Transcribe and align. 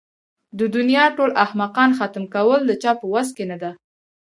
د 0.59 0.61
دنيا 0.75 1.05
ټول 1.17 1.31
احمقان 1.45 1.89
ختم 1.99 2.23
کول 2.35 2.59
د 2.65 2.71
چا 2.81 2.91
په 2.99 3.05
وس 3.13 3.29
کې 3.37 3.45
نه 3.51 3.57
ده. 3.61 3.71